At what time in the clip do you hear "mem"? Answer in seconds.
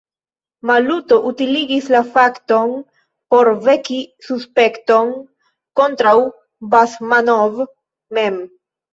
8.19-8.41